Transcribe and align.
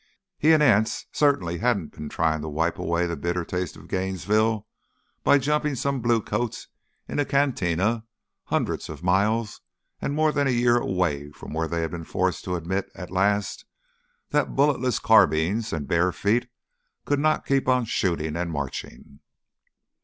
He 0.39 0.51
and 0.51 0.63
Anse 0.63 1.05
certainly 1.11 1.59
hadn't 1.59 1.91
been 1.95 2.09
trying 2.09 2.41
to 2.41 2.49
wipe 2.49 2.79
away 2.79 3.05
the 3.05 3.15
bitter 3.15 3.45
taste 3.45 3.75
of 3.77 3.87
Gainesville 3.87 4.65
by 5.23 5.37
jumping 5.37 5.75
some 5.75 6.01
blue 6.01 6.23
coats 6.23 6.69
in 7.07 7.19
a 7.19 7.23
cantina 7.23 8.05
hundreds 8.45 8.89
of 8.89 9.03
miles 9.03 9.61
and 10.01 10.15
more 10.15 10.31
than 10.31 10.47
a 10.47 10.49
year 10.49 10.79
away 10.79 11.29
from 11.29 11.53
where 11.53 11.67
they 11.67 11.81
had 11.81 11.91
been 11.91 12.03
forced 12.03 12.43
to 12.45 12.55
admit, 12.55 12.89
at 12.95 13.11
last, 13.11 13.65
that 14.31 14.55
bulletless 14.55 14.97
carbines 14.99 15.71
and 15.71 15.87
bare 15.87 16.11
feet 16.11 16.49
could 17.05 17.19
not 17.19 17.45
keep 17.45 17.67
on 17.67 17.85
shooting 17.85 18.35
and 18.35 18.49
marching. 18.51 19.19